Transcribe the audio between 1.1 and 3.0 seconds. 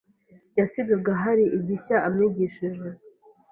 hari igishya amwigishije.